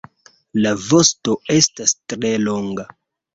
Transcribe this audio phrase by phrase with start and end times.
[0.61, 2.89] La vosto estas tre longa.